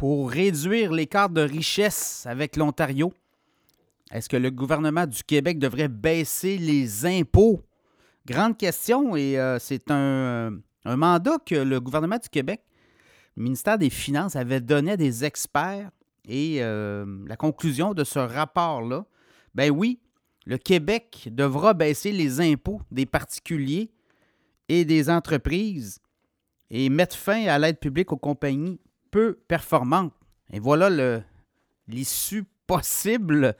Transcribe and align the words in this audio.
pour 0.00 0.30
réduire 0.30 0.92
l'écart 0.92 1.28
de 1.28 1.42
richesse 1.42 2.24
avec 2.24 2.56
l'Ontario. 2.56 3.12
Est-ce 4.10 4.30
que 4.30 4.36
le 4.38 4.50
gouvernement 4.50 5.06
du 5.06 5.22
Québec 5.22 5.58
devrait 5.58 5.88
baisser 5.88 6.56
les 6.56 7.04
impôts? 7.04 7.60
Grande 8.24 8.56
question 8.56 9.14
et 9.14 9.38
euh, 9.38 9.58
c'est 9.58 9.90
un, 9.90 10.52
mandat 10.86 11.36
que 11.44 11.54
le 11.54 11.80
gouvernement 11.80 12.16
du 12.16 12.30
Québec, 12.30 12.62
le 13.36 13.42
ministère 13.42 13.76
des 13.76 13.90
Finances, 13.90 14.36
avait 14.36 14.62
donné 14.62 14.92
à 14.92 14.96
des 14.96 15.22
experts 15.22 15.90
et 16.26 16.62
euh, 16.62 17.04
la 17.26 17.36
conclusion 17.36 17.92
de 17.92 18.02
ce 18.02 18.20
rapport-là, 18.20 19.04
ben 19.54 19.70
oui, 19.70 20.00
le 20.46 20.56
Québec 20.56 21.28
devra 21.30 21.74
baisser 21.74 22.10
les 22.10 22.40
impôts 22.40 22.80
des 22.90 23.04
particuliers 23.04 23.90
et 24.70 24.86
des 24.86 25.10
entreprises 25.10 25.98
et 26.70 26.88
mettre 26.88 27.16
fin 27.16 27.48
à 27.48 27.58
l'aide 27.58 27.78
publique 27.78 28.12
aux 28.12 28.16
compagnies 28.16 28.80
peu 29.10 29.38
performantes. 29.48 30.12
Et 30.52 30.60
voilà 30.60 31.22
l'issue 31.88 32.44
possible 32.66 33.56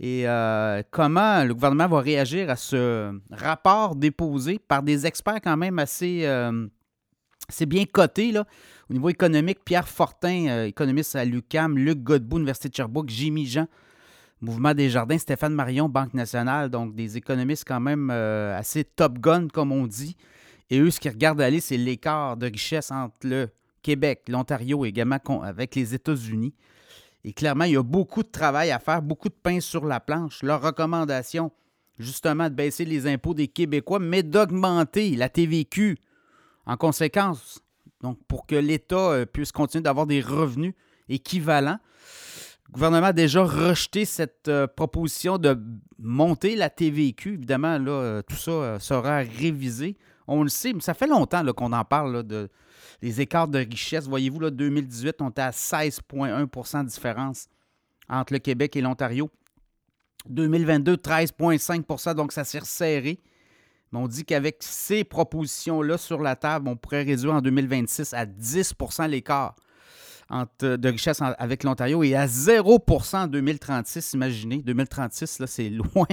et 0.00 0.28
euh, 0.28 0.82
comment 0.90 1.44
le 1.44 1.54
gouvernement 1.54 1.88
va 1.88 2.00
réagir 2.00 2.50
à 2.50 2.56
ce 2.56 3.18
rapport 3.30 3.94
déposé 3.94 4.58
par 4.58 4.82
des 4.82 5.06
experts 5.06 5.40
quand 5.42 5.56
même 5.56 5.78
assez, 5.78 6.22
euh, 6.24 6.66
bien 7.66 7.84
cotés 7.84 8.32
là, 8.32 8.44
au 8.90 8.92
niveau 8.92 9.08
économique? 9.08 9.64
Pierre 9.64 9.88
Fortin, 9.88 10.46
euh, 10.48 10.66
économiste 10.66 11.14
à 11.14 11.24
l'UCAM, 11.24 11.78
Luc 11.78 12.02
Godbout, 12.02 12.38
Université 12.38 12.68
de 12.68 12.74
Sherbrooke, 12.74 13.08
Jimmy 13.08 13.46
Jean, 13.46 13.66
Mouvement 14.40 14.74
des 14.74 14.90
Jardins, 14.90 15.16
Stéphane 15.16 15.54
Marion, 15.54 15.88
Banque 15.88 16.12
nationale, 16.12 16.68
donc 16.68 16.94
des 16.94 17.16
économistes 17.16 17.64
quand 17.66 17.80
même 17.80 18.10
assez 18.10 18.84
top 18.84 19.18
gun, 19.18 19.48
comme 19.48 19.72
on 19.72 19.86
dit. 19.86 20.16
Et 20.68 20.80
eux, 20.80 20.90
ce 20.90 21.00
qu'ils 21.00 21.12
regardent 21.12 21.40
aller, 21.40 21.60
c'est 21.60 21.78
l'écart 21.78 22.36
de 22.36 22.46
richesse 22.46 22.90
entre 22.90 23.14
le 23.22 23.48
Québec, 23.84 24.22
l'Ontario 24.28 24.84
et 24.84 24.88
également 24.88 25.18
avec 25.42 25.74
les 25.76 25.94
États-Unis. 25.94 26.54
Et 27.22 27.32
clairement, 27.32 27.64
il 27.64 27.72
y 27.72 27.76
a 27.76 27.82
beaucoup 27.82 28.22
de 28.22 28.28
travail 28.28 28.70
à 28.70 28.78
faire, 28.78 29.02
beaucoup 29.02 29.28
de 29.28 29.34
pain 29.34 29.60
sur 29.60 29.84
la 29.84 30.00
planche. 30.00 30.42
Leur 30.42 30.62
recommandation, 30.62 31.52
justement, 31.98 32.48
de 32.48 32.54
baisser 32.54 32.84
les 32.84 33.06
impôts 33.06 33.34
des 33.34 33.48
Québécois, 33.48 33.98
mais 33.98 34.22
d'augmenter 34.22 35.16
la 35.16 35.28
TVQ 35.28 35.96
en 36.66 36.76
conséquence. 36.76 37.60
Donc, 38.00 38.18
pour 38.26 38.46
que 38.46 38.56
l'État 38.56 38.96
euh, 38.96 39.26
puisse 39.26 39.52
continuer 39.52 39.82
d'avoir 39.82 40.06
des 40.06 40.20
revenus 40.20 40.74
équivalents. 41.08 41.78
Le 42.68 42.72
gouvernement 42.72 43.08
a 43.08 43.12
déjà 43.12 43.44
rejeté 43.44 44.04
cette 44.04 44.48
euh, 44.48 44.66
proposition 44.66 45.38
de 45.38 45.58
monter 45.98 46.56
la 46.56 46.70
TVQ. 46.70 47.34
Évidemment, 47.34 47.78
euh, 47.80 48.22
tout 48.22 48.36
ça 48.36 48.78
sera 48.80 49.18
révisé. 49.18 49.96
On 50.26 50.42
le 50.42 50.48
sait, 50.48 50.72
mais 50.72 50.80
ça 50.80 50.94
fait 50.94 51.06
longtemps 51.06 51.44
qu'on 51.52 51.72
en 51.72 51.84
parle 51.84 52.24
les 53.02 53.20
écarts 53.20 53.48
de 53.48 53.58
richesse, 53.58 54.06
voyez-vous, 54.06 54.40
là, 54.40 54.50
2018, 54.50 55.16
on 55.20 55.28
était 55.28 55.42
à 55.42 55.50
16,1% 55.50 56.84
de 56.84 56.88
différence 56.88 57.48
entre 58.08 58.32
le 58.32 58.38
Québec 58.38 58.76
et 58.76 58.80
l'Ontario. 58.80 59.30
2022, 60.28 60.96
13,5% 60.96 62.14
donc 62.14 62.32
ça 62.32 62.44
s'est 62.44 62.60
resserré. 62.60 63.20
On 63.92 64.08
dit 64.08 64.24
qu'avec 64.24 64.56
ces 64.60 65.04
propositions-là 65.04 65.98
sur 65.98 66.20
la 66.20 66.34
table, 66.34 66.68
on 66.68 66.76
pourrait 66.76 67.02
réduire 67.02 67.34
en 67.34 67.40
2026 67.40 68.12
à 68.14 68.26
10% 68.26 69.08
l'écart 69.08 69.54
de 70.58 70.88
richesse 70.88 71.20
avec 71.20 71.62
l'Ontario 71.62 72.02
et 72.02 72.16
à 72.16 72.26
0% 72.26 73.16
en 73.16 73.26
2036. 73.28 74.14
Imaginez, 74.14 74.62
2036, 74.62 75.38
là, 75.38 75.46
c'est 75.46 75.68
loin. 75.94 76.06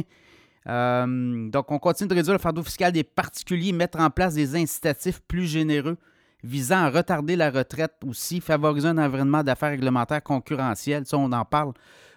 Euh, 0.68 1.50
donc, 1.50 1.72
on 1.72 1.80
continue 1.80 2.08
de 2.08 2.14
réduire 2.14 2.34
le 2.34 2.40
fardeau 2.40 2.64
fiscal 2.64 2.92
des 2.92 3.04
particuliers, 3.04 3.72
mettre 3.72 4.00
en 4.00 4.10
place 4.10 4.36
des 4.36 4.56
incitatifs 4.56 5.22
plus 5.28 5.48
généreux 5.48 5.98
visant 6.44 6.78
à 6.78 6.90
retarder 6.90 7.36
la 7.36 7.52
retraite 7.52 7.94
aussi, 8.06 8.42
favoriser 8.42 8.88
un 8.88 8.98
environnement 8.98 9.44
d'affaires 9.44 9.72
réglementaires 9.72 10.24
concurrentiel. 10.24 11.06
Ça, 11.06 11.18
on 11.18 11.32
en 11.32 11.46
parle 11.46 11.74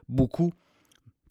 beaucoup. 0.09 0.53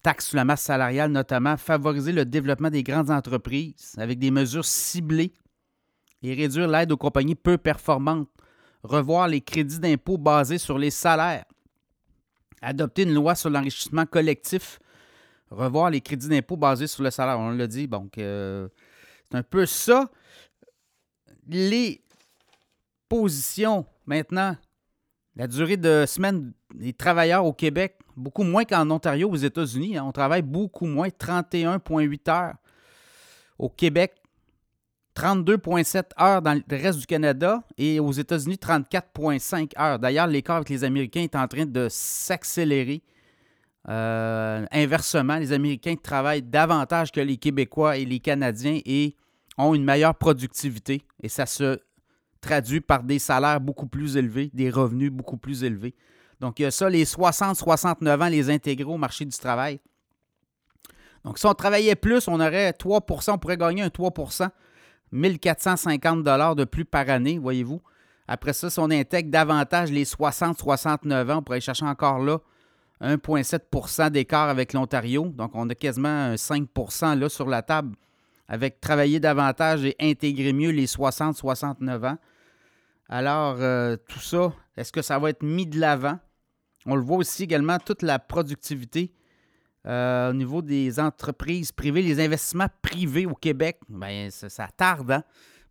Taxe 0.02 0.28
sur 0.28 0.36
la 0.36 0.44
masse 0.44 0.62
salariale 0.62 1.10
notamment, 1.10 1.56
favoriser 1.56 2.12
le 2.12 2.24
développement 2.24 2.70
des 2.70 2.82
grandes 2.82 3.10
entreprises 3.10 3.94
avec 3.96 4.18
des 4.18 4.30
mesures 4.30 4.64
ciblées 4.64 5.32
et 6.22 6.34
réduire 6.34 6.68
l'aide 6.68 6.92
aux 6.92 6.96
compagnies 6.96 7.34
peu 7.34 7.56
performantes. 7.56 8.28
Revoir 8.82 9.28
les 9.28 9.40
crédits 9.40 9.78
d'impôt 9.78 10.18
basés 10.18 10.58
sur 10.58 10.76
les 10.76 10.90
salaires. 10.90 11.46
Adopter 12.60 13.04
une 13.04 13.14
loi 13.14 13.34
sur 13.34 13.48
l'enrichissement 13.48 14.04
collectif. 14.04 14.78
Revoir 15.54 15.90
les 15.90 16.00
crédits 16.00 16.28
d'impôt 16.28 16.56
basés 16.56 16.86
sur 16.86 17.02
le 17.02 17.10
salaire. 17.10 17.38
On 17.38 17.50
l'a 17.50 17.66
dit, 17.66 17.88
donc 17.88 18.18
euh, 18.18 18.68
c'est 19.30 19.36
un 19.36 19.42
peu 19.42 19.66
ça. 19.66 20.10
Les 21.46 22.04
position 23.08 23.86
maintenant. 24.06 24.56
La 25.36 25.46
durée 25.46 25.76
de 25.76 26.04
semaine 26.06 26.52
des 26.74 26.92
travailleurs 26.92 27.44
au 27.44 27.52
Québec, 27.52 27.98
beaucoup 28.16 28.44
moins 28.44 28.64
qu'en 28.64 28.88
Ontario, 28.90 29.28
aux 29.28 29.36
États-Unis. 29.36 29.96
Hein. 29.96 30.04
on 30.06 30.12
travaille 30.12 30.42
beaucoup 30.42 30.86
moins, 30.86 31.08
31,8 31.08 32.30
heures. 32.30 32.54
Au 33.58 33.68
Québec, 33.68 34.14
32,7 35.16 36.20
heures 36.20 36.42
dans 36.42 36.54
le 36.54 36.76
reste 36.76 36.98
du 36.98 37.06
Canada 37.06 37.62
et 37.78 38.00
aux 38.00 38.12
États-Unis, 38.12 38.56
34,5 38.56 39.80
heures. 39.80 39.98
D'ailleurs, 39.98 40.26
l'écart 40.26 40.56
avec 40.56 40.68
les 40.70 40.82
Américains 40.84 41.22
est 41.22 41.36
en 41.36 41.46
train 41.46 41.66
de 41.66 41.88
s'accélérer. 41.88 43.02
Euh, 43.88 44.64
inversement, 44.72 45.36
les 45.36 45.52
Américains 45.52 45.94
travaillent 45.96 46.42
davantage 46.42 47.12
que 47.12 47.20
les 47.20 47.36
Québécois 47.36 47.98
et 47.98 48.04
les 48.04 48.18
Canadiens 48.18 48.80
et 48.84 49.14
ont 49.58 49.74
une 49.74 49.84
meilleure 49.84 50.14
productivité. 50.14 51.02
Et 51.22 51.28
ça 51.28 51.46
se 51.46 51.80
traduit 52.40 52.80
par 52.80 53.02
des 53.02 53.18
salaires 53.18 53.60
beaucoup 53.60 53.86
plus 53.86 54.16
élevés, 54.16 54.50
des 54.54 54.70
revenus 54.70 55.10
beaucoup 55.10 55.36
plus 55.36 55.64
élevés. 55.64 55.94
Donc, 56.40 56.58
il 56.58 56.62
y 56.62 56.66
a 56.66 56.70
ça, 56.70 56.88
les 56.88 57.04
60-69 57.04 58.22
ans, 58.22 58.28
les 58.28 58.50
intégrés 58.50 58.90
au 58.90 58.96
marché 58.96 59.24
du 59.24 59.36
travail. 59.36 59.80
Donc, 61.24 61.38
si 61.38 61.46
on 61.46 61.54
travaillait 61.54 61.94
plus, 61.94 62.28
on 62.28 62.34
aurait 62.34 62.70
3% 62.72 63.32
on 63.32 63.38
pourrait 63.38 63.56
gagner 63.56 63.82
un 63.82 63.88
3% 63.88 64.48
1450 65.12 66.24
de 66.56 66.64
plus 66.64 66.84
par 66.84 67.08
année, 67.08 67.38
voyez-vous. 67.38 67.80
Après 68.26 68.52
ça, 68.52 68.68
si 68.68 68.78
on 68.80 68.90
intègre 68.90 69.30
davantage 69.30 69.92
les 69.92 70.04
60-69 70.04 71.30
ans, 71.30 71.38
on 71.38 71.42
pourrait 71.42 71.60
chercher 71.60 71.84
encore 71.84 72.18
là 72.18 72.38
1,7% 73.00 74.10
d'écart 74.10 74.48
avec 74.48 74.72
l'Ontario. 74.72 75.26
Donc, 75.28 75.52
on 75.54 75.68
a 75.68 75.74
quasiment 75.74 76.08
un 76.08 76.36
5 76.36 76.68
là 77.16 77.28
sur 77.28 77.48
la 77.48 77.62
table 77.62 77.96
avec 78.48 78.80
travailler 78.80 79.20
davantage 79.20 79.84
et 79.84 79.96
intégrer 80.00 80.52
mieux 80.52 80.70
les 80.70 80.86
60-69 80.86 82.06
ans. 82.06 82.18
Alors, 83.08 83.56
euh, 83.60 83.96
tout 84.08 84.20
ça, 84.20 84.52
est-ce 84.76 84.92
que 84.92 85.02
ça 85.02 85.18
va 85.18 85.30
être 85.30 85.42
mis 85.42 85.66
de 85.66 85.78
l'avant? 85.78 86.18
On 86.86 86.96
le 86.96 87.02
voit 87.02 87.18
aussi 87.18 87.44
également, 87.44 87.78
toute 87.78 88.02
la 88.02 88.18
productivité 88.18 89.12
euh, 89.86 90.30
au 90.30 90.32
niveau 90.34 90.62
des 90.62 90.98
entreprises 91.00 91.72
privées, 91.72 92.02
les 92.02 92.20
investissements 92.20 92.68
privés 92.82 93.26
au 93.26 93.34
Québec, 93.34 93.80
bien, 93.88 94.28
ça, 94.30 94.68
tarde. 94.76 95.12
Hein? 95.12 95.22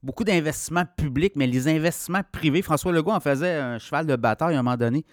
Beaucoup 0.03 0.23
d'investissements 0.23 0.85
publics, 0.97 1.33
mais 1.35 1.47
les 1.47 1.67
investissements 1.67 2.21
privés, 2.31 2.61
François 2.61 2.91
Legault 2.91 3.11
en 3.11 3.19
faisait 3.19 3.55
un 3.55 3.79
cheval 3.79 4.05
de 4.05 4.15
bataille 4.15 4.55
à 4.55 4.59
un 4.59 4.63
moment 4.63 4.77
donné. 4.77 5.05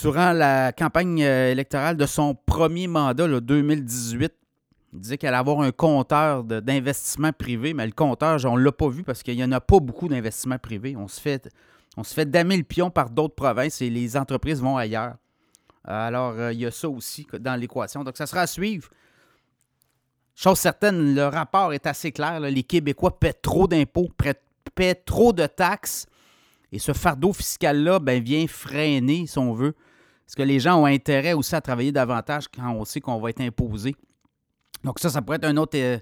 Durant 0.00 0.32
la 0.32 0.72
campagne 0.72 1.22
euh, 1.24 1.50
électorale 1.50 1.96
de 1.96 2.06
son 2.06 2.34
premier 2.34 2.86
mandat, 2.86 3.26
le 3.26 3.40
2018, 3.40 4.32
il 4.92 5.00
disait 5.00 5.18
qu'elle 5.18 5.30
allait 5.30 5.38
avoir 5.38 5.60
un 5.60 5.72
compteur 5.72 6.44
d'investissement 6.44 7.32
privé, 7.32 7.74
mais 7.74 7.84
le 7.84 7.92
compteur, 7.92 8.38
on 8.44 8.56
ne 8.56 8.62
l'a 8.62 8.70
pas 8.70 8.88
vu 8.88 9.02
parce 9.02 9.22
qu'il 9.22 9.34
n'y 9.36 9.42
en 9.42 9.50
a 9.50 9.60
pas 9.60 9.80
beaucoup 9.80 10.08
d'investissements 10.08 10.58
privés. 10.58 10.94
On 10.96 11.08
se 11.08 11.20
fait, 11.20 11.50
on 11.96 12.02
damer 12.26 12.56
le 12.56 12.62
pion 12.62 12.90
par 12.90 13.10
d'autres 13.10 13.34
provinces 13.34 13.82
et 13.82 13.90
les 13.90 14.16
entreprises 14.16 14.62
vont 14.62 14.76
ailleurs. 14.76 15.16
Alors, 15.84 16.34
euh, 16.38 16.52
il 16.52 16.60
y 16.60 16.66
a 16.66 16.70
ça 16.70 16.88
aussi 16.88 17.26
dans 17.40 17.56
l'équation. 17.56 18.04
Donc, 18.04 18.16
ça 18.16 18.26
sera 18.26 18.42
à 18.42 18.46
suivre. 18.46 18.88
Chose 20.36 20.58
certaine, 20.58 21.16
le 21.16 21.26
rapport 21.26 21.72
est 21.72 21.86
assez 21.86 22.12
clair. 22.12 22.38
Les 22.38 22.62
Québécois 22.62 23.18
paient 23.18 23.32
trop 23.32 23.66
d'impôts, 23.66 24.10
paient 24.74 24.94
trop 24.94 25.32
de 25.32 25.46
taxes. 25.46 26.06
Et 26.72 26.78
ce 26.78 26.92
fardeau 26.92 27.32
fiscal-là 27.32 27.98
ben, 27.98 28.22
vient 28.22 28.46
freiner, 28.46 29.26
si 29.26 29.38
on 29.38 29.52
veut. 29.52 29.74
Parce 30.26 30.34
que 30.34 30.42
les 30.42 30.60
gens 30.60 30.82
ont 30.82 30.84
intérêt 30.84 31.32
aussi 31.32 31.54
à 31.54 31.60
travailler 31.60 31.92
davantage 31.92 32.48
quand 32.48 32.70
on 32.70 32.84
sait 32.84 33.00
qu'on 33.00 33.18
va 33.18 33.30
être 33.30 33.40
imposé 33.40 33.94
donc 34.84 34.98
ça, 34.98 35.10
ça 35.10 35.22
pourrait 35.22 35.36
être 35.36 35.48
une 35.48 35.58
autre, 35.58 35.76
euh, 35.76 35.98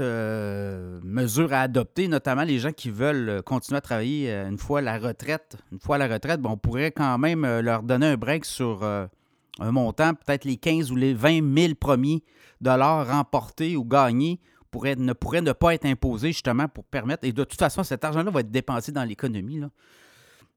euh, 0.00 1.00
mesure 1.02 1.52
à 1.52 1.62
adopter, 1.62 2.08
notamment 2.08 2.42
les 2.44 2.58
gens 2.58 2.72
qui 2.72 2.90
veulent 2.90 3.28
euh, 3.28 3.42
continuer 3.42 3.78
à 3.78 3.80
travailler 3.80 4.32
une 4.32 4.58
fois 4.58 4.80
la 4.80 4.98
retraite. 4.98 5.56
Une 5.72 5.80
fois 5.80 5.98
la 5.98 6.08
retraite, 6.08 6.40
on 6.44 6.56
pourrait 6.56 6.92
quand 6.92 7.18
même 7.18 7.46
leur 7.60 7.82
donner 7.82 8.06
un 8.06 8.16
break 8.16 8.44
sur 8.44 8.84
un 8.84 9.72
montant, 9.72 10.14
peut-être 10.14 10.44
les 10.44 10.56
15 10.56 10.92
ou 10.92 10.96
les 10.96 11.14
20 11.14 11.56
000 11.56 11.74
premiers 11.74 12.22
dollars 12.60 13.08
remportés 13.08 13.76
ou 13.76 13.84
gagnés 13.84 14.40
ne 14.74 15.12
pourraient 15.12 15.42
ne 15.42 15.52
pas 15.52 15.74
être 15.74 15.86
imposés 15.86 16.32
justement 16.32 16.68
pour 16.68 16.84
permettre, 16.84 17.24
et 17.24 17.32
de 17.32 17.44
toute 17.44 17.58
façon, 17.58 17.82
cet 17.82 18.04
argent-là 18.04 18.30
va 18.30 18.40
être 18.40 18.50
dépensé 18.50 18.92
dans 18.92 19.04
l'économie. 19.04 19.60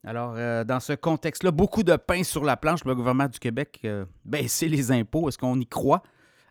Alors, 0.03 0.33
dans 0.65 0.79
ce 0.79 0.93
contexte-là, 0.93 1.51
beaucoup 1.51 1.83
de 1.83 1.95
pain 1.95 2.23
sur 2.23 2.43
la 2.43 2.57
planche 2.57 2.83
le 2.85 2.95
gouvernement 2.95 3.29
du 3.29 3.39
Québec, 3.39 3.85
baisser 4.25 4.67
les 4.67 4.91
impôts, 4.91 5.29
est-ce 5.29 5.37
qu'on 5.37 5.59
y 5.59 5.67
croit? 5.67 6.03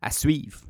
à 0.03 0.11
suivre. 0.11 0.61